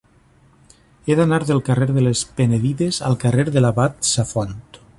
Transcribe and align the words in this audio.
He 1.09 1.17
d'anar 1.19 1.39
del 1.49 1.61
carrer 1.67 1.87
de 1.91 2.05
les 2.07 2.23
Penedides 2.39 3.01
al 3.11 3.19
carrer 3.25 3.45
de 3.57 3.63
l'Abat 3.67 4.13
Safont. 4.15 4.57